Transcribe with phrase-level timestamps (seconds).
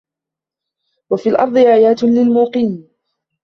[1.09, 2.87] وَفِي الأَرضِ آياتٌ لِلموقِنينَ